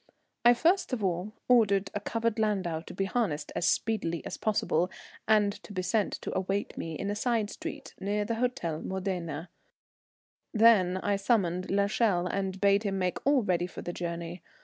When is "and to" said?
5.27-5.71